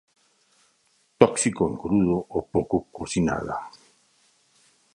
[1.21, 3.57] Tóxico en crudo o poco cocinada.